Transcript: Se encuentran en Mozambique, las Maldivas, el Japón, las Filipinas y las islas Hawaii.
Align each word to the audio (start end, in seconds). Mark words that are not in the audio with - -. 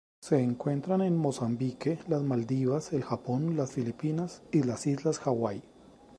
Se 0.19 0.39
encuentran 0.41 1.01
en 1.03 1.15
Mozambique, 1.15 1.99
las 2.07 2.23
Maldivas, 2.23 2.91
el 2.91 3.03
Japón, 3.03 3.55
las 3.55 3.73
Filipinas 3.73 4.41
y 4.51 4.63
las 4.63 4.87
islas 4.87 5.21
Hawaii. 5.27 5.61